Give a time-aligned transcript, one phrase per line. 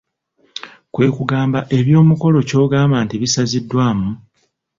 [0.93, 4.09] Kwe kugamba eby'omukolo ky'ogamba nti bisaziddwamu?